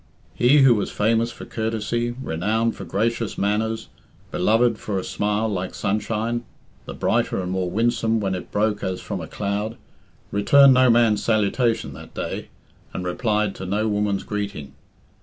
[0.33, 3.87] He, who was famous for courtesy, renowned for gracious manners,
[4.31, 6.43] beloved for a smile like sunshine
[6.87, 9.77] the brighter and more winsome when it broke as from a cloud
[10.31, 12.47] returned no man's salutation that day,
[12.93, 14.73] and replied to no woman's greeting.